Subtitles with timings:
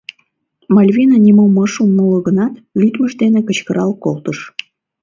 [0.75, 4.39] Мальвина нимом ыш умыло гынат, лӱдмыж дене кычкырал колтыш.